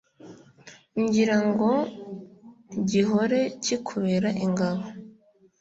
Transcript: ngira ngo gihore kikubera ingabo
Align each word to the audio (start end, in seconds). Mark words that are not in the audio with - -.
ngira 1.01 1.37
ngo 1.47 1.71
gihore 2.89 3.41
kikubera 3.63 4.29
ingabo 4.45 4.83